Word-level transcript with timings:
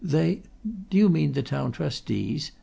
They" 0.03 0.41
"Do 0.89 0.97
you 0.97 1.09
mean 1.09 1.33
the 1.33 1.43
Town 1.43 1.71
Trustees?" 1.71 2.51